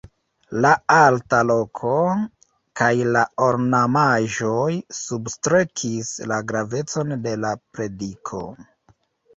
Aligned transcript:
La 0.65 0.69
alta 0.93 1.41
loko 1.49 1.91
kaj 2.81 2.89
la 3.17 3.25
ornamaĵoj 3.49 4.71
substrekis 5.03 6.11
la 6.35 6.43
gravecon 6.55 7.19
de 7.29 7.41
la 7.47 7.55
prediko. 7.79 8.45